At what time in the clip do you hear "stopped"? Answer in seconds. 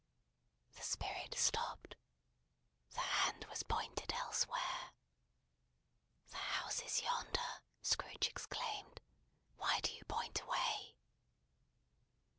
1.35-1.95